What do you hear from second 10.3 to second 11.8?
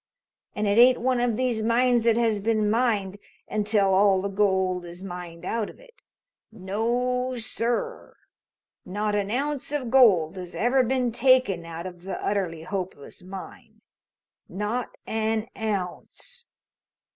has ever been taken